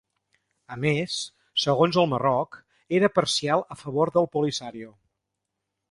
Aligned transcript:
A 0.75 0.77
més, 0.85 1.17
segons 1.65 2.01
el 2.03 2.09
Marroc, 2.15 2.59
era 3.01 3.13
parcial 3.21 3.65
a 3.77 3.81
favor 3.85 4.15
del 4.17 4.31
Polisario. 4.39 4.95